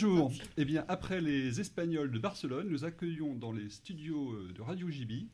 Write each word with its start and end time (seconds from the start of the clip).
Bonjour. 0.00 0.30
Eh 0.56 0.64
bien, 0.64 0.84
après 0.86 1.20
les 1.20 1.58
Espagnols 1.58 2.12
de 2.12 2.20
Barcelone, 2.20 2.68
nous 2.68 2.84
accueillons 2.84 3.34
dans 3.34 3.50
les 3.50 3.68
studios 3.68 4.30
euh, 4.30 4.52
de 4.54 4.62
Radio 4.62 4.88
JB 4.88 5.26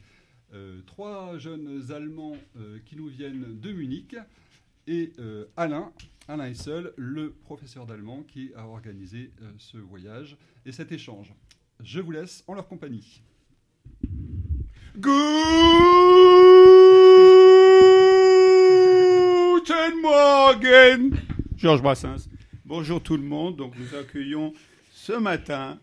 euh, 0.54 0.80
trois 0.86 1.36
jeunes 1.36 1.82
Allemands 1.90 2.38
euh, 2.56 2.78
qui 2.86 2.96
nous 2.96 3.08
viennent 3.08 3.60
de 3.60 3.72
Munich 3.72 4.16
et 4.86 5.12
Alain, 5.58 5.92
Alain 6.28 6.46
est 6.46 6.54
seul, 6.54 6.94
le 6.96 7.32
professeur 7.32 7.84
d'allemand 7.84 8.22
qui 8.22 8.52
a 8.56 8.66
organisé 8.66 9.32
ce 9.58 9.76
voyage 9.76 10.38
et 10.64 10.72
cet 10.72 10.92
échange. 10.92 11.34
Je 11.80 12.00
vous 12.00 12.12
laisse 12.12 12.42
en 12.46 12.54
leur 12.54 12.66
compagnie. 12.66 13.20
Guten 14.94 15.10
Morgen 20.00 21.18
Georges 21.54 21.82
Brassens. 21.82 22.33
Bonjour 22.66 23.02
tout 23.02 23.18
le 23.18 23.22
monde. 23.22 23.56
Donc 23.56 23.76
nous 23.76 23.94
accueillons 23.94 24.54
ce 24.90 25.12
matin 25.12 25.78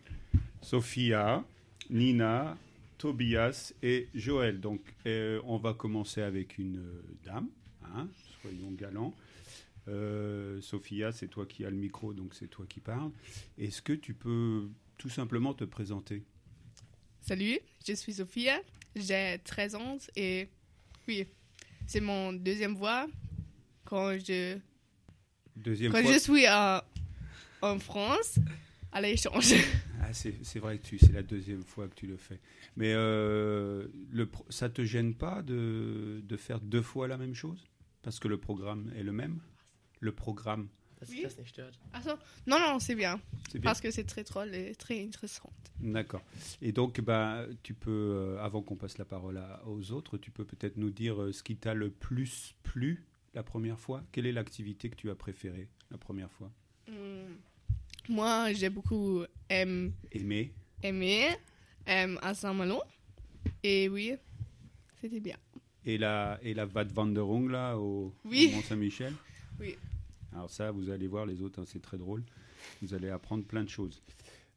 Sophia, 0.62 1.44
Nina, 1.90 2.58
Tobias 2.98 3.72
et 3.84 4.08
Joël. 4.16 4.58
Donc 4.60 4.80
euh, 5.06 5.40
on 5.44 5.58
va 5.58 5.74
commencer 5.74 6.22
avec 6.22 6.58
une 6.58 6.78
euh, 6.78 7.04
dame, 7.24 7.46
hein, 7.84 8.08
soyons 8.42 8.72
galants. 8.72 9.14
Euh, 9.86 10.60
Sophia, 10.60 11.12
c'est 11.12 11.28
toi 11.28 11.46
qui 11.46 11.64
as 11.64 11.70
le 11.70 11.76
micro, 11.76 12.12
donc 12.12 12.34
c'est 12.34 12.48
toi 12.48 12.66
qui 12.68 12.80
parles. 12.80 13.12
Est-ce 13.58 13.80
que 13.80 13.92
tu 13.92 14.12
peux 14.12 14.68
tout 14.98 15.08
simplement 15.08 15.54
te 15.54 15.62
présenter? 15.62 16.24
Salut, 17.20 17.60
je 17.86 17.92
suis 17.92 18.14
Sophia, 18.14 18.60
j'ai 18.96 19.40
13 19.44 19.76
ans 19.76 19.98
et 20.16 20.48
oui, 21.06 21.26
c'est 21.86 22.00
mon 22.00 22.32
deuxième 22.32 22.74
voix 22.74 23.06
quand 23.84 24.18
je, 24.18 24.58
Deuxième 25.56 25.92
quand 25.92 26.02
fois. 26.02 26.12
je 26.12 26.18
suis 26.18 26.46
à- 26.46 26.84
en 27.60 27.78
France 27.78 28.38
à 28.92 29.00
l'échange. 29.00 29.54
Ah, 30.00 30.12
c'est 30.12 30.58
vrai 30.58 30.78
que 30.78 30.86
tu- 30.86 30.98
c'est 30.98 31.12
la 31.12 31.22
deuxième 31.22 31.62
fois 31.62 31.88
que 31.88 31.94
tu 31.94 32.06
le 32.06 32.16
fais. 32.16 32.40
Mais 32.76 32.92
euh, 32.94 33.86
le, 34.10 34.26
pro- 34.26 34.46
ça 34.50 34.68
te 34.68 34.84
gêne 34.84 35.14
pas 35.14 35.42
de, 35.42 36.20
de 36.24 36.36
faire 36.36 36.60
deux 36.60 36.82
fois 36.82 37.08
la 37.08 37.16
même 37.16 37.34
chose? 37.34 37.64
Parce 38.02 38.18
que 38.18 38.28
le 38.28 38.36
programme 38.38 38.92
est 38.96 39.02
le 39.04 39.12
même? 39.12 39.40
Le 40.00 40.12
programme, 40.12 40.68
Oui. 41.08 41.24
Ah, 41.92 42.00
non, 42.46 42.58
non, 42.60 42.78
c'est 42.80 42.94
bien, 42.94 43.20
parce 43.62 43.80
que 43.80 43.90
c'est 43.90 44.04
très 44.04 44.22
drôle 44.24 44.54
et 44.54 44.74
très 44.74 45.02
intéressant. 45.04 45.52
D'accord. 45.80 46.22
Et 46.60 46.70
donc, 46.72 47.00
bah, 47.00 47.44
tu 47.62 47.74
peux, 47.74 47.90
euh, 47.90 48.38
avant 48.40 48.62
qu'on 48.62 48.76
passe 48.76 48.98
la 48.98 49.04
parole 49.04 49.36
à- 49.38 49.62
aux 49.66 49.90
autres, 49.92 50.16
tu 50.18 50.30
peux 50.30 50.44
peut-être 50.44 50.76
nous 50.76 50.90
dire 50.90 51.20
euh, 51.22 51.32
ce 51.32 51.42
qui 51.42 51.56
t'a 51.56 51.74
le 51.74 51.90
plus 51.90 52.54
plu 52.62 53.04
la 53.34 53.42
première 53.42 53.78
fois 53.78 54.02
Quelle 54.12 54.26
est 54.26 54.32
l'activité 54.32 54.88
que 54.90 54.96
tu 54.96 55.10
as 55.10 55.14
préférée 55.14 55.68
la 55.90 55.98
première 55.98 56.30
fois? 56.32 56.50
Hmm. 56.88 57.34
Moi, 58.08 58.52
j'ai 58.52 58.68
beaucoup 58.70 59.22
aim- 59.50 59.92
Aimé? 60.10 60.52
aimé 60.82 61.26
euh, 61.88 62.16
à 62.20 62.34
Saint-Malo 62.34 62.82
et 63.62 63.88
oui, 63.88 64.14
c'était 65.00 65.20
bien. 65.20 65.36
Et 65.84 65.98
la, 65.98 66.38
et 66.42 66.54
la 66.54 66.64
Vadwanderung, 66.66 67.48
là, 67.50 67.76
au, 67.76 68.14
Oui. 68.24 68.48
au 68.50 68.56
Mont-Saint-Michel? 68.56 69.12
Oui. 69.60 69.76
Alors 70.32 70.50
ça, 70.50 70.70
vous 70.70 70.88
allez 70.90 71.06
voir 71.06 71.26
les 71.26 71.42
autres, 71.42 71.60
hein, 71.60 71.64
c'est 71.66 71.82
très 71.82 71.98
drôle. 71.98 72.24
Vous 72.80 72.94
allez 72.94 73.10
apprendre 73.10 73.44
plein 73.44 73.62
de 73.62 73.68
choses. 73.68 74.02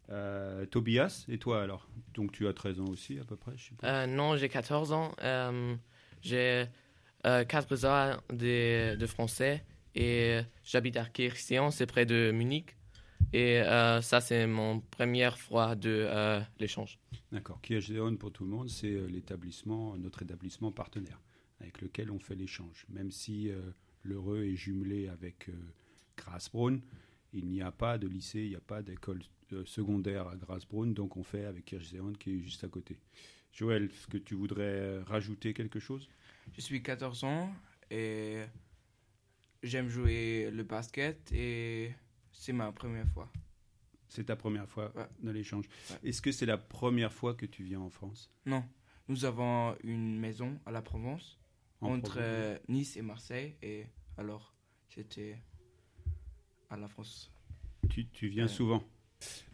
Euh, 0.09 0.65
Tobias, 0.65 1.25
et 1.27 1.37
toi 1.37 1.61
alors? 1.61 1.87
Donc 2.13 2.31
tu 2.31 2.47
as 2.47 2.53
13 2.53 2.79
ans 2.79 2.85
aussi 2.87 3.19
à 3.19 3.23
peu 3.25 3.35
près, 3.35 3.51
je. 3.57 3.71
Euh, 3.83 4.05
non, 4.07 4.37
j'ai 4.37 4.47
14 4.49 4.93
ans. 4.93 5.13
Euh, 5.21 5.75
j'ai 6.21 6.65
euh, 7.25 7.43
4 7.43 7.85
ans 7.85 8.17
de, 8.31 9.05
français 9.05 9.63
et 9.95 10.39
j'habite 10.63 10.97
à 10.97 11.05
Kirchseon, 11.05 11.71
c'est 11.71 11.85
près 11.85 12.05
de 12.05 12.31
Munich. 12.31 12.75
Et 13.33 13.59
euh, 13.61 14.01
ça, 14.01 14.21
c'est 14.21 14.47
mon 14.47 14.79
première 14.79 15.37
fois 15.37 15.75
de 15.75 15.89
euh, 15.89 16.39
l'échange. 16.59 16.99
D'accord. 17.31 17.59
Kirchdeon, 17.61 18.15
pour 18.17 18.31
tout 18.31 18.43
le 18.45 18.49
monde, 18.51 18.69
c'est 18.69 18.91
euh, 18.91 19.07
l'établissement, 19.07 19.97
notre 19.97 20.21
établissement 20.21 20.71
partenaire 20.71 21.19
avec 21.59 21.81
lequel 21.81 22.11
on 22.11 22.19
fait 22.19 22.35
l'échange. 22.35 22.85
Même 22.89 23.11
si 23.11 23.49
euh, 23.49 23.59
l'Heureux 24.03 24.43
est 24.43 24.55
jumelé 24.55 25.07
avec 25.07 25.49
euh, 25.49 25.53
Grasbrunn, 26.17 26.81
il 27.33 27.47
n'y 27.47 27.61
a 27.61 27.71
pas 27.71 27.97
de 27.97 28.07
lycée, 28.07 28.43
il 28.43 28.49
n'y 28.49 28.55
a 28.55 28.61
pas 28.61 28.81
d'école 28.81 29.21
euh, 29.53 29.65
secondaire 29.65 30.27
à 30.27 30.35
Grasbrunn, 30.35 30.93
donc 30.93 31.17
on 31.17 31.23
fait 31.23 31.45
avec 31.45 31.65
Kirchdeon 31.65 32.13
qui 32.13 32.35
est 32.35 32.39
juste 32.39 32.63
à 32.63 32.67
côté. 32.67 32.97
Joël, 33.51 33.85
est-ce 33.85 34.07
que 34.07 34.17
tu 34.17 34.35
voudrais 34.35 34.63
euh, 34.63 35.03
rajouter 35.05 35.53
quelque 35.53 35.79
chose? 35.79 36.09
Je 36.53 36.61
suis 36.61 36.81
14 36.81 37.23
ans 37.23 37.53
et 37.91 38.43
j'aime 39.63 39.89
jouer 39.89 40.49
le 40.51 40.63
basket 40.63 41.31
et 41.31 41.93
c'est 42.31 42.53
ma 42.53 42.71
première 42.71 43.07
fois. 43.09 43.31
C'est 44.07 44.25
ta 44.25 44.35
première 44.35 44.67
fois 44.69 44.91
Ouais. 44.95 45.07
dans 45.19 45.31
l'échange. 45.33 45.65
Ouais. 45.89 46.09
Est-ce 46.09 46.21
que 46.21 46.31
c'est 46.31 46.45
la 46.45 46.57
première 46.57 47.11
fois 47.11 47.33
que 47.33 47.45
tu 47.45 47.63
viens 47.63 47.81
en 47.81 47.89
France? 47.89 48.31
Non, 48.45 48.63
nous 49.07 49.25
avons 49.25 49.75
une 49.83 50.17
maison 50.17 50.59
à 50.65 50.71
la 50.71 50.81
Provence 50.81 51.39
En 51.81 51.93
entre 51.95 52.11
Provence 52.11 52.59
Nice 52.69 52.95
et 52.97 53.01
Marseille 53.01 53.55
et 53.61 53.87
alors 54.17 54.53
c'était 54.89 55.37
à 56.69 56.77
la 56.77 56.87
France. 56.87 57.31
Tu, 57.89 58.07
tu 58.07 58.27
viens 58.29 58.47
souvent. 58.47 58.83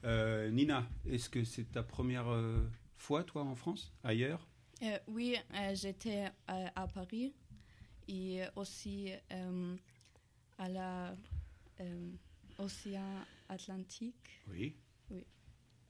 Euh, 0.04 0.50
Nina, 0.52 0.88
est-ce 1.06 1.30
que 1.30 1.44
c'est 1.44 1.72
ta 1.72 1.84
première 1.84 2.28
euh, 2.30 2.64
fois, 2.96 3.24
toi, 3.24 3.44
en 3.44 3.56
France? 3.56 3.94
Ailleurs? 4.04 4.48
Euh, 4.84 4.98
oui, 5.08 5.36
euh, 5.54 5.76
j'étais 5.76 6.26
euh, 6.50 6.68
à 6.76 6.88
Paris 6.88 7.34
et 8.08 8.42
aussi 8.56 9.12
à 10.58 10.70
la 10.70 11.16
Océan 12.58 13.26
Atlantique. 13.50 14.42
Oui. 14.48 14.76
Oui. 15.10 15.24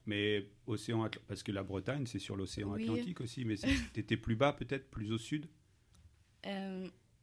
Mais 0.05 0.49
océan 0.65 1.05
Atl- 1.05 1.19
parce 1.27 1.43
que 1.43 1.51
la 1.51 1.63
Bretagne, 1.63 2.05
c'est 2.05 2.19
sur 2.19 2.35
l'océan 2.35 2.71
Oui. 2.71 2.83
Atlantique 2.83 3.21
aussi, 3.21 3.45
mais 3.45 3.55
tu 3.57 3.67
étais 3.99 4.17
plus 4.17 4.35
bas 4.35 4.53
peut-être, 4.53 4.89
plus 4.89 5.11
au 5.11 5.17
sud? 5.17 5.47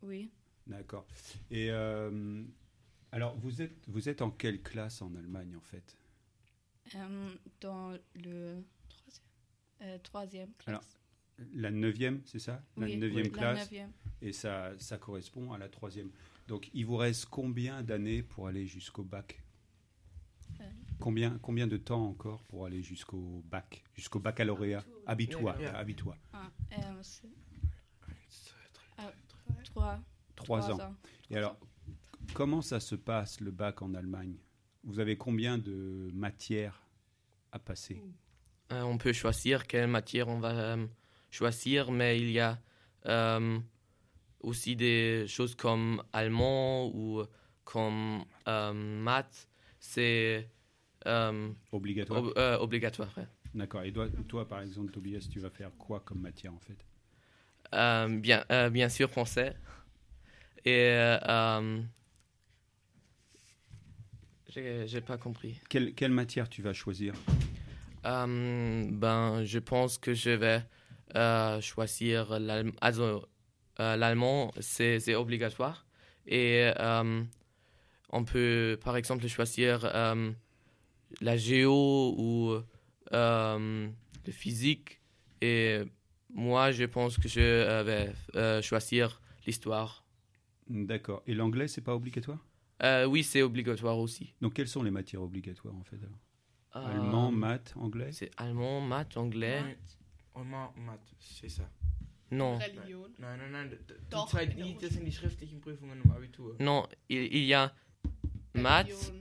Oui, 0.03 0.31
D'accord. 0.67 1.07
Et 1.51 1.71
alors, 1.71 3.37
vous 3.39 3.63
êtes, 3.63 3.75
vous 3.89 4.09
êtes 4.09 4.23
en 4.23 4.31
quelle 4.31 4.63
classe 4.63 5.01
en 5.03 5.15
Allemagne, 5.15 5.57
en 5.57 5.61
fait? 5.61 5.97
Dans 7.61 7.97
le 8.15 8.63
euh, 9.83 9.99
troisième 10.03 10.53
classe. 10.55 10.69
Alors, 10.69 10.85
La 11.55 11.71
neuvième, 11.71 12.21
c'est 12.25 12.39
ça? 12.39 12.63
La 12.77 12.87
oui, 12.87 12.97
neuvième 12.97 13.25
la 13.25 13.31
classe 13.31 13.71
neuvième. 13.71 13.93
Et 14.23 14.33
ça, 14.33 14.73
ça 14.79 14.99
correspond 14.99 15.53
à 15.53 15.59
la 15.59 15.69
troisième. 15.69 16.11
Donc, 16.49 16.71
il 16.75 16.87
vous 16.87 16.97
reste 16.97 17.27
combien 17.27 17.83
d'années 17.83 18.23
pour 18.23 18.49
aller 18.49 18.67
jusqu'au 18.67 19.05
bac? 19.05 19.43
Euh. 20.61 20.65
combien, 20.99 21.39
combien 21.39 21.67
de 21.67 21.77
temps 21.77 22.07
encore 22.07 22.43
pour 22.45 22.67
aller 22.67 22.83
jusqu'au 22.83 23.43
bac, 23.47 23.85
jusqu'au 23.95 24.19
baccalauréat? 24.19 24.85
Habitua. 25.07 25.57
Ah, 26.33 26.51
euh, 26.73 27.03
ah, 28.97 29.13
trois, 29.65 30.01
Trois 30.35 30.71
ans. 30.71 30.97
Et 31.31 31.37
alors, 31.37 31.59
comment 32.35 32.63
ça 32.63 32.81
se 32.81 32.95
passe 32.95 33.41
le 33.41 33.51
bac 33.51 33.83
en 33.83 33.95
Allemagne? 33.95 34.37
Vous 34.85 35.01
avez 35.01 35.17
combien 35.17 35.59
de 35.59 36.11
matières 36.15 36.83
à 37.53 37.59
passer? 37.59 38.03
Euh, 38.73 38.83
on 38.83 38.99
peut 38.99 39.13
choisir 39.13 39.67
quelle 39.67 39.89
matière 39.89 40.29
on 40.29 40.39
va 40.39 40.51
euh, 40.51 40.87
choisir, 41.31 41.91
mais 41.91 42.19
il 42.21 42.31
y 42.31 42.41
a 42.41 42.59
euh, 43.07 43.59
aussi 44.41 44.77
des 44.77 45.27
choses 45.29 45.55
comme 45.55 46.03
allemand 46.13 46.89
ou 46.95 47.23
comme 47.65 48.25
euh, 48.47 48.73
maths. 48.73 49.49
C'est 49.79 50.49
euh, 51.07 51.51
Obligatoire 51.73 52.23
ob- 52.25 52.61
obligatoire. 52.61 53.13
ouais. 53.17 53.27
D'accord. 53.55 53.83
Et 53.83 53.93
toi, 53.93 54.09
toi, 54.29 54.47
par 54.49 54.61
exemple, 54.61 54.93
Tobias, 54.93 55.27
tu 55.31 55.41
vas 55.41 55.51
faire 55.51 55.71
quoi 55.79 56.01
comme 56.01 56.21
matière 56.21 56.53
en 56.53 56.61
fait? 56.61 56.77
Bien, 58.21 58.45
bien 58.71 58.89
sûr 58.89 59.11
français. 59.11 59.55
Et 60.65 60.97
j'ai 64.49 64.87
j'ai 64.87 65.01
pas 65.01 65.19
compris. 65.19 65.61
quelle, 65.69 65.95
quelle 65.95 66.11
matière 66.13 66.49
tu 66.49 66.63
vas 66.63 66.73
choisir? 66.73 67.15
Euh, 68.07 68.87
ben, 68.91 69.45
je 69.45 69.59
pense 69.59 69.99
que 69.99 70.15
je 70.15 70.31
vais 70.31 70.63
euh, 71.17 71.61
choisir 71.61 72.33
euh, 72.33 73.97
l'allemand, 73.97 74.53
c'est 74.61 75.15
obligatoire. 75.15 75.87
Et 76.27 76.71
euh, 76.79 77.23
on 78.11 78.25
peut, 78.25 78.79
par 78.83 78.97
exemple, 78.97 79.27
choisir 79.27 79.85
euh, 79.85 80.33
la 81.21 81.37
géo 81.37 82.15
ou 82.17 82.59
euh, 83.13 83.89
le 84.27 84.33
physique. 84.33 85.01
Et 85.41 85.81
moi, 86.31 86.73
je 86.73 86.85
pense 86.85 87.17
que 87.17 87.29
je 87.29 87.83
vais 87.83 88.13
euh, 88.35 88.61
choisir 88.63 89.21
l'histoire. 89.47 90.05
D'accord. 90.69 91.23
Et 91.27 91.35
l'anglais, 91.35 91.69
c'est 91.69 91.81
pas 91.81 91.95
obligatoire? 91.95 92.45
Euh, 92.83 93.07
oui, 93.07 93.25
c'est 93.25 93.43
obligatoire 93.43 93.99
aussi. 93.99 94.35
Donc, 94.41 94.55
quelles 94.55 94.69
sont 94.69 94.83
les 94.83 94.91
matières 94.91 95.23
obligatoires 95.23 95.75
en 95.75 95.83
fait 95.83 95.97
alors? 95.97 96.19
Allemand, 96.71 97.33
maths, 97.33 97.73
anglais? 97.77 98.13
C'est 98.13 98.31
allemand, 98.37 98.81
maths, 98.81 99.17
anglais. 99.17 99.79
Und 100.41 100.49
Ma- 100.49 100.73
Mathe, 100.77 101.15
c'est 101.19 101.49
ça. 101.49 101.69
Non. 102.31 102.59
Religion. 102.59 103.07
Nein, 103.19 103.39
nein, 103.39 103.51
nein, 103.53 103.69
d- 103.71 103.77
d- 103.77 103.95
die, 103.99 104.11
Doch, 104.11 104.29
zwei, 104.29 104.45
in 104.45 104.57
der 104.57 104.67
die, 104.67 104.77
das 104.79 104.91
sind 104.93 105.05
die 105.07 105.13
schriftlichen 105.13 105.61
Prüfungen 105.61 106.01
im 106.05 106.11
Abitur. 106.11 106.57
Non, 106.61 106.87
il, 107.09 107.23
il 107.33 107.45
y 107.47 107.55
a 107.55 107.73
maths, 108.55 109.13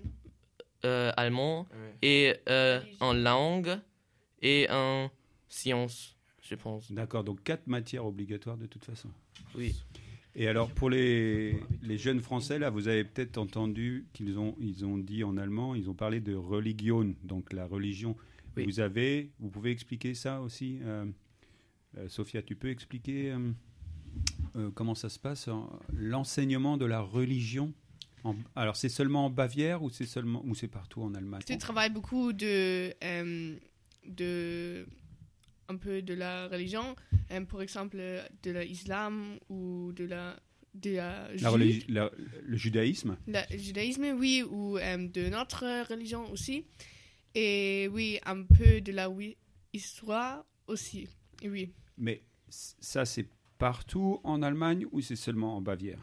euh, 0.86 1.12
allemand 1.16 1.68
Ouais. 1.72 1.94
et 2.02 2.36
euh, 2.50 2.82
en 3.00 3.14
langue 3.14 3.80
et 4.42 4.68
en 4.70 5.10
sciences, 5.48 6.16
je 6.42 6.56
pense. 6.56 6.92
D'accord, 6.92 7.24
donc 7.24 7.44
quatre 7.44 7.68
matières 7.68 8.06
obligatoires 8.06 8.58
de 8.58 8.66
toute 8.68 8.84
façon. 8.86 9.10
Oui. 9.56 9.74
Et 10.36 10.48
alors 10.48 10.70
pour 10.70 10.90
les, 10.92 11.60
les 11.82 11.98
jeunes 11.98 12.20
Français, 12.22 12.60
là, 12.60 12.70
vous 12.70 12.88
avez 12.88 13.04
peut-être 13.04 13.38
entendu 13.40 14.06
qu'ils 14.14 14.38
ont, 14.38 14.56
ils 14.60 14.86
ont 14.86 14.98
dit 15.00 15.24
en 15.24 15.36
allemand, 15.38 15.74
ils 15.74 15.90
ont 15.90 15.96
parlé 15.96 16.20
de 16.20 16.36
religion, 16.36 17.16
donc 17.24 17.54
la 17.54 17.66
religion. 17.66 18.16
Oui. 18.58 18.66
Vous 18.66 18.80
avez, 18.80 19.32
vous 19.40 19.50
pouvez 19.50 19.72
expliquer 19.72 20.14
ça 20.14 20.42
aussi 20.42 20.80
euh, 20.84 21.06
euh, 21.98 22.10
Sophia, 22.10 22.42
tu 22.42 22.56
peux 22.56 22.70
expliquer 22.70 23.32
euh, 23.32 23.52
euh, 24.56 24.72
comment 24.74 24.96
ça 24.96 25.10
se 25.10 25.20
passe, 25.20 25.48
en- 25.48 25.70
l'enseignement 25.94 26.78
de 26.78 26.86
la 26.86 27.02
religion 27.02 27.74
en- 28.24 28.36
alors 28.56 28.76
c'est 28.76 28.90
seulement 28.90 29.26
en 29.28 29.30
Bavière 29.30 29.84
ou 29.84 29.90
c'est 29.90 30.06
seulement 30.06 30.44
ou 30.46 30.56
c'est 30.56 30.68
partout 30.68 31.02
en 31.04 31.14
Allemagne? 31.14 31.42
Tu 31.46 31.58
travailles 31.58 31.92
beaucoup 31.92 32.34
de, 32.34 32.94
euh, 33.04 33.56
de 34.08 34.86
un 35.70 35.76
peu 35.78 36.02
de 36.02 36.14
la 36.14 36.48
religion, 36.48 36.96
euh, 37.32 37.42
par 37.46 37.62
exemple 37.62 37.98
de 38.44 38.52
l'islam 38.52 39.38
ou 39.50 39.92
de 39.94 40.06
la 40.06 40.40
de 40.76 40.92
la, 40.92 41.28
La 41.30 41.38
jude- 41.38 41.48
religi- 41.50 41.86
la- 41.90 42.12
le 42.46 42.56
judaïsme? 42.58 43.18
Le 43.28 43.58
judaïsme, 43.58 44.16
oui, 44.20 44.44
ou 44.48 44.78
euh, 44.78 45.08
de 45.08 45.28
notre 45.30 45.64
religion 45.90 46.32
aussi. 46.32 46.66
Et 47.40 47.88
oui, 47.90 48.18
un 48.26 48.42
peu 48.42 48.82
de 48.82 48.92
la 48.92 49.12
oui, 49.12 49.38
histoire 49.72 50.44
aussi. 50.66 51.08
Oui. 51.44 51.72
Mais 51.96 52.24
ça, 52.50 53.06
c'est 53.06 53.28
partout 53.60 54.20
en 54.24 54.42
Allemagne 54.42 54.88
ou 54.92 55.02
c'est 55.02 55.16
seulement 55.16 55.56
en 55.56 55.62
Bavière? 55.62 56.02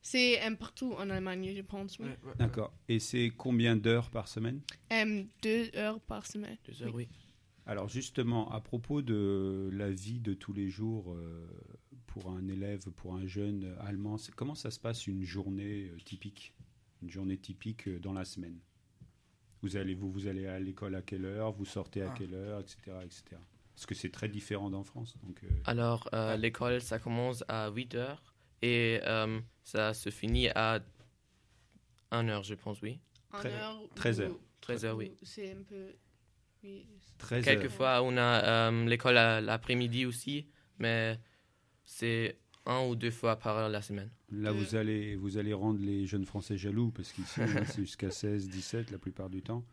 C'est 0.00 0.42
euh, 0.42 0.54
partout 0.54 0.94
en 0.94 1.10
Allemagne, 1.10 1.52
je 1.54 1.60
pense. 1.60 1.98
Oui. 1.98 2.06
Ouais, 2.06 2.10
ouais, 2.22 2.28
ouais. 2.30 2.34
D'accord. 2.38 2.72
Et 2.88 3.00
c'est 3.00 3.30
combien 3.36 3.76
d'heures 3.76 4.08
par 4.08 4.28
semaine? 4.28 4.62
Euh, 4.94 5.24
deux 5.42 5.68
heures 5.74 6.00
par 6.00 6.24
semaine. 6.24 6.56
Deux 6.64 6.82
heures, 6.84 6.94
oui. 6.94 7.06
Alors 7.66 7.90
justement, 7.90 8.50
à 8.50 8.62
propos 8.62 9.02
de 9.02 9.68
la 9.74 9.90
vie 9.90 10.20
de 10.20 10.32
tous 10.32 10.54
les 10.54 10.70
jours 10.70 11.12
euh, 11.12 11.46
pour 12.06 12.30
un 12.30 12.48
élève, 12.48 12.88
pour 12.92 13.14
un 13.14 13.26
jeune 13.26 13.64
euh, 13.64 13.82
allemand, 13.82 14.16
comment 14.34 14.54
ça 14.54 14.70
se 14.70 14.80
passe 14.80 15.06
une 15.06 15.22
journée 15.22 15.92
typique? 16.06 16.54
Une 17.02 17.10
journée 17.10 17.36
typique 17.36 17.90
dans 18.00 18.14
la 18.14 18.24
semaine? 18.24 18.58
Vous 19.66 19.76
allez, 19.76 19.94
vous, 19.94 20.10
vous 20.10 20.26
allez 20.28 20.46
à 20.46 20.58
l'école 20.60 20.94
à 20.94 21.02
quelle 21.02 21.24
heure 21.24 21.50
Vous 21.52 21.64
sortez 21.64 22.02
à 22.02 22.10
Ah. 22.10 22.14
quelle 22.16 22.34
heure 22.34 22.60
Etc. 22.60 22.76
etc. 23.04 23.22
Parce 23.74 23.86
que 23.86 23.94
c'est 23.94 24.10
très 24.10 24.28
différent 24.28 24.70
d'en 24.70 24.84
France. 24.84 25.16
Donc, 25.24 25.42
euh, 25.42 25.48
Alors, 25.64 26.08
euh, 26.14 26.36
l'école, 26.36 26.80
ça 26.80 26.98
commence 26.98 27.42
à 27.48 27.68
8 27.70 27.94
heures 27.96 28.22
et 28.62 29.00
euh, 29.04 29.40
ça 29.64 29.92
se 29.92 30.10
finit 30.10 30.48
à 30.50 30.80
1 32.12 32.28
heure, 32.28 32.44
je 32.44 32.54
pense, 32.54 32.80
oui. 32.82 33.00
En 33.32 33.38
Très- 33.38 33.52
heure. 33.52 33.80
13 33.96 34.20
ou- 34.20 34.22
heures. 34.22 34.38
13 34.60 34.84
heures, 34.84 34.96
oui. 34.96 35.12
ou 35.20 35.24
C'est 35.24 35.50
un 35.52 35.62
peu. 35.62 35.92
Oui. 36.62 36.86
13 37.18 37.46
heures. 37.46 37.54
Quelquefois, 37.54 38.02
on 38.02 38.16
a 38.16 38.70
euh, 38.70 38.84
l'école 38.86 39.16
à 39.18 39.40
l'après-midi 39.40 40.06
aussi, 40.06 40.46
mais 40.78 41.18
c'est 41.84 42.38
un 42.66 42.86
ou 42.86 42.96
deux 42.96 43.10
fois 43.10 43.36
par 43.36 43.68
la 43.68 43.82
semaine. 43.82 44.10
Là, 44.30 44.52
vous 44.52 44.74
allez, 44.74 45.16
vous 45.16 45.38
allez 45.38 45.52
rendre 45.52 45.80
les 45.80 46.06
jeunes 46.06 46.24
Français 46.24 46.58
jaloux, 46.58 46.90
parce 46.90 47.12
qu'ici, 47.12 47.40
c'est 47.40 47.76
jusqu'à 47.76 48.10
16, 48.10 48.48
17 48.48 48.90
la 48.90 48.98
plupart 48.98 49.30
du 49.30 49.42
temps. 49.42 49.64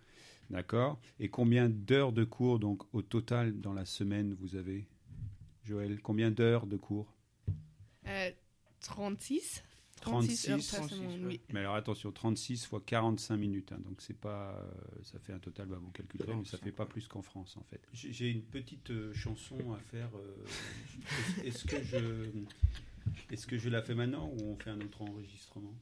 D'accord. 0.49 0.99
Et 1.19 1.29
combien 1.29 1.69
d'heures 1.69 2.11
de 2.11 2.23
cours, 2.23 2.59
donc, 2.59 2.83
au 2.93 3.01
total, 3.01 3.59
dans 3.59 3.73
la 3.73 3.85
semaine, 3.85 4.35
vous 4.39 4.55
avez? 4.55 4.87
Joël, 5.63 5.99
combien 6.01 6.29
d'heures 6.29 6.67
de 6.67 6.77
cours? 6.77 7.13
Euh, 8.07 8.31
36 8.81 9.63
36 10.03 10.49
heures 10.51 10.57
36, 10.59 10.71
par 10.77 10.87
36, 10.87 10.95
semaine, 10.95 11.21
ouais. 11.25 11.27
oui. 11.33 11.41
Mais 11.53 11.59
alors, 11.61 11.75
attention, 11.75 12.11
36 12.11 12.65
fois 12.65 12.81
45 12.85 13.37
minutes. 13.37 13.71
hein, 13.71 13.79
donc, 13.85 14.01
c'est 14.01 14.17
pas. 14.19 14.57
euh, 14.59 14.71
ça 15.03 15.19
fait 15.19 15.33
un 15.33 15.39
total, 15.39 15.67
bah, 15.67 15.77
vous 15.81 15.91
calculerez, 15.91 16.35
mais 16.35 16.45
ça 16.45 16.57
fait 16.57 16.71
pas 16.71 16.85
plus 16.85 17.07
qu'en 17.07 17.21
France, 17.21 17.55
en 17.57 17.63
fait. 17.63 17.81
J'ai 17.93 18.29
une 18.29 18.43
petite 18.43 18.91
euh, 18.91 19.13
chanson 19.13 19.57
à 19.73 19.79
faire. 19.79 20.09
euh, 20.15 21.43
Est-ce 21.45 21.65
que 21.65 21.81
je. 21.83 21.97
Est-ce 23.31 23.45
que 23.47 23.57
je 23.57 23.67
la 23.67 23.81
fais 23.81 23.95
maintenant 23.95 24.29
ou 24.29 24.43
on 24.51 24.55
fait 24.55 24.69
un 24.69 24.79
autre 24.79 25.01
enregistrement? 25.01 25.73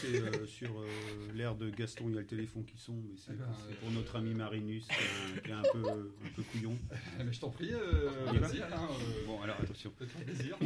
C'est 0.00 0.20
euh, 0.20 0.46
sur 0.46 0.70
euh, 0.80 0.86
l'air 1.34 1.56
de 1.56 1.68
Gaston, 1.68 2.04
il 2.08 2.14
y 2.14 2.16
a 2.16 2.20
le 2.20 2.26
téléphone 2.26 2.64
qui 2.64 2.78
sonne, 2.78 3.02
mais 3.08 3.16
c'est 3.16 3.32
Eh 3.34 3.36
ben, 3.36 3.48
c'est 3.68 3.74
pour 3.80 3.90
notre 3.90 4.14
ami 4.16 4.34
Marinus 4.34 4.86
qui 4.86 4.92
est 4.92 4.96
un, 5.36 5.40
qui 5.40 5.50
est 5.50 5.52
un 5.52 5.62
peu, 5.72 5.90
un 5.90 6.28
peu 6.36 6.42
couillon. 6.44 6.76
Eh 7.18 7.24
ben, 7.24 7.32
je 7.32 7.40
t'en 7.40 7.50
prie, 7.50 7.72
euh, 7.72 8.08
vas-y 8.38 8.60
Alain. 8.62 8.84
euh, 8.84 9.26
Bon, 9.26 9.40
alors 9.42 9.56
attention. 9.60 9.92
Plaisir. 10.24 10.56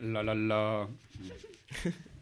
La 0.00 0.24
la 0.24 0.34
la. 0.34 0.88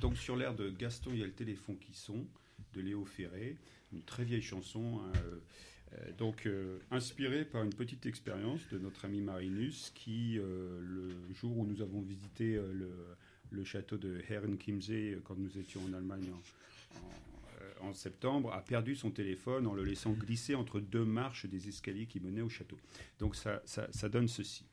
Donc 0.00 0.18
sur 0.18 0.36
l'air 0.36 0.54
de 0.54 0.70
Gaston, 0.70 1.10
il 1.12 1.20
y 1.20 1.22
a 1.22 1.26
le 1.26 1.32
téléphone 1.32 1.78
qui 1.78 1.94
sonne 1.94 2.26
de 2.74 2.80
Léo 2.80 3.04
Ferré, 3.04 3.56
une 3.92 4.02
très 4.02 4.24
vieille 4.24 4.42
chanson. 4.42 5.00
hein, 5.00 5.12
euh, 5.16 5.38
euh, 5.92 6.12
donc 6.18 6.46
euh, 6.46 6.78
inspirée 6.90 7.44
par 7.44 7.62
une 7.62 7.72
petite 7.72 8.04
expérience 8.06 8.60
de 8.70 8.78
notre 8.78 9.04
ami 9.04 9.20
Marinus 9.20 9.92
qui, 9.94 10.34
le 10.34 11.14
jour 11.32 11.56
où 11.56 11.64
nous 11.64 11.80
avons 11.80 12.02
visité 12.02 12.60
le, 13.50 13.64
château 13.64 13.96
de 13.96 14.20
Herrenchiemsee 14.28 15.16
quand 15.24 15.36
nous 15.36 15.56
étions 15.58 15.80
en 15.88 15.94
Allemagne 15.94 16.28
en 17.80 17.92
septembre, 17.94 18.52
a 18.52 18.62
perdu 18.62 18.96
son 18.96 19.10
téléphone 19.10 19.66
en 19.66 19.74
le 19.74 19.84
laissant 19.84 20.12
glisser 20.12 20.54
entre 20.54 20.80
deux 20.80 21.04
marches 21.04 21.46
des 21.46 21.68
escaliers 21.68 22.06
qui 22.06 22.20
menaient 22.20 22.42
au 22.42 22.48
château. 22.48 22.78
Donc 23.18 23.36
ça, 23.36 23.62
ça, 23.64 23.86
ça 23.92 24.08
donne 24.08 24.28
ceci. 24.28 24.64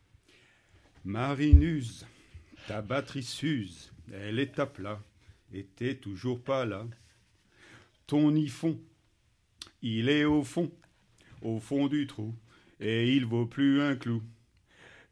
Marinus, 1.06 2.06
ta 2.68 2.82
batterie 2.82 3.24
s'use, 3.24 3.92
elle 4.12 4.40
est 4.40 4.58
à 4.60 4.66
plat, 4.66 5.02
t'es 5.62 5.96
toujours 5.96 6.44
pas 6.44 6.66
là. 6.66 6.88
Ton 8.08 8.36
iPhone, 8.36 8.80
il 9.84 10.10
est 10.10 10.26
au 10.26 10.44
fond, 10.44 10.72
au 11.42 11.60
fond 11.60 11.88
du 11.88 12.08
trou, 12.08 12.34
et 12.80 13.14
il 13.16 13.26
vaut 13.26 13.46
plus 13.46 13.82
un 13.82 13.96
clou. 13.96 14.24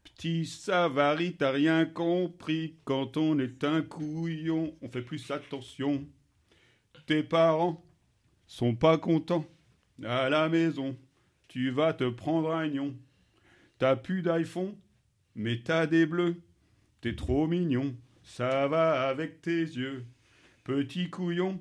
Petit 0.04 0.46
Savary, 0.46 1.36
t'as 1.36 1.52
rien 1.52 1.86
compris, 1.86 2.76
quand 2.86 3.18
on 3.18 3.38
est 3.38 3.64
un 3.64 3.84
couillon, 3.84 4.76
on 4.82 4.90
fait 4.90 5.04
plus 5.04 5.30
attention. 5.30 6.06
Tes 7.06 7.24
parents 7.24 7.84
sont 8.48 8.76
pas 8.76 8.98
contents, 8.98 9.46
à 10.04 10.30
la 10.30 10.50
maison, 10.50 10.98
tu 11.48 11.70
vas 11.70 11.94
te 11.94 12.10
prendre 12.10 12.52
un 12.52 12.68
gnon. 12.68 12.96
T'as 13.78 13.96
plus 13.96 14.22
d'iPhone, 14.22 14.76
mais 15.36 15.60
t'as 15.62 15.86
des 15.86 16.06
bleus. 16.06 16.42
T'es 17.02 17.16
trop 17.16 17.48
mignon, 17.48 17.96
ça 18.24 18.68
va 18.68 19.08
avec 19.08 19.42
tes 19.42 19.62
yeux. 19.62 20.06
Petit 20.64 21.10
couillon, 21.10 21.60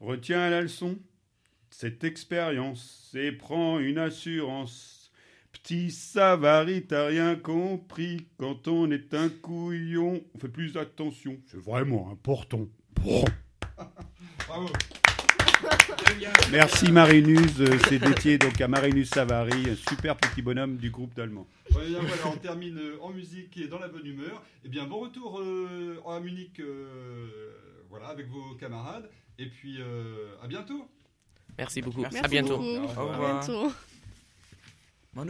retiens 0.00 0.50
la 0.50 0.62
leçon. 0.62 0.98
Cette 1.70 2.04
expérience 2.04 3.12
et 3.14 3.32
prends 3.32 3.78
une 3.80 3.98
assurance. 3.98 5.10
Petit 5.52 5.90
Savary, 5.90 6.86
t'as 6.86 7.06
rien 7.06 7.36
compris. 7.36 8.28
Quand 8.38 8.68
on 8.68 8.90
est 8.90 9.12
un 9.14 9.28
couillon, 9.28 10.22
on 10.34 10.38
fait 10.38 10.48
plus 10.48 10.76
attention. 10.76 11.36
C'est 11.46 11.60
vraiment 11.60 12.10
important. 12.10 12.68
Bravo. 14.46 14.68
Merci 16.52 16.92
Marinus, 16.92 17.58
euh, 17.60 17.76
c'est 17.88 17.98
dédié 17.98 18.38
donc 18.38 18.60
à 18.60 18.68
Marinus 18.68 19.10
Savary, 19.10 19.70
un 19.70 19.74
super 19.90 20.16
petit 20.16 20.42
bonhomme 20.42 20.76
du 20.76 20.90
groupe 20.90 21.14
d'Allemands. 21.14 21.46
Ouais, 21.74 21.88
bien, 21.88 22.00
voilà, 22.00 22.26
on 22.26 22.36
termine 22.36 22.78
euh, 22.78 22.98
en 23.02 23.10
musique 23.10 23.56
et 23.56 23.66
dans 23.66 23.78
la 23.78 23.88
bonne 23.88 24.06
humeur. 24.06 24.42
Eh 24.64 24.68
bien, 24.68 24.84
bon 24.86 25.00
retour 25.00 25.40
euh, 25.40 26.00
à 26.06 26.20
Munich, 26.20 26.60
euh, 26.60 27.28
voilà, 27.90 28.08
avec 28.08 28.28
vos 28.28 28.54
camarades. 28.54 29.10
Et 29.38 29.46
puis, 29.46 29.78
euh, 29.80 30.34
à 30.42 30.46
bientôt. 30.46 30.86
Merci 31.58 31.82
beaucoup. 31.82 32.02
Merci 32.02 32.18
à 32.18 32.28
bientôt. 32.28 32.58
beaucoup. 32.58 32.86
Au 32.86 33.00
À 33.00 33.12
revoir. 33.12 33.40
bientôt. 33.40 33.72